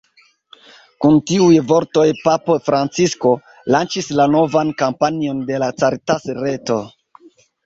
Kun 1.03 1.17
tiuj 1.31 1.57
vortoj 1.71 2.05
papo 2.23 2.55
Francisko, 2.69 3.35
lanĉis 3.77 4.09
la 4.21 4.27
novan 4.37 4.73
kampanjon 4.81 5.45
de 5.53 5.61
la 5.67 5.69
Caritas-reto. 5.85 6.81